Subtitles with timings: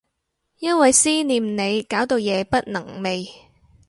[0.57, 3.29] 因為思念你搞到夜不能寐